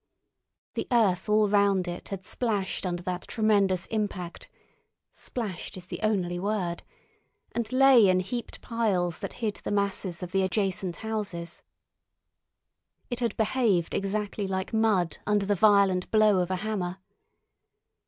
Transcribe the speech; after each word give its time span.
The 0.73 0.87
earth 0.91 1.29
all 1.29 1.47
round 1.47 1.87
it 1.87 2.09
had 2.09 2.25
splashed 2.25 2.87
under 2.87 3.03
that 3.03 3.27
tremendous 3.27 3.85
impact—"splashed" 3.85 5.77
is 5.77 5.85
the 5.85 5.99
only 6.01 6.39
word—and 6.39 7.71
lay 7.71 8.07
in 8.09 8.19
heaped 8.21 8.61
piles 8.61 9.19
that 9.19 9.33
hid 9.45 9.57
the 9.57 9.69
masses 9.69 10.23
of 10.23 10.31
the 10.31 10.41
adjacent 10.41 10.95
houses. 11.05 11.61
It 13.11 13.19
had 13.19 13.37
behaved 13.37 13.93
exactly 13.93 14.47
like 14.47 14.73
mud 14.73 15.19
under 15.27 15.45
the 15.45 15.53
violent 15.53 16.09
blow 16.09 16.39
of 16.39 16.49
a 16.49 16.55
hammer. 16.55 16.97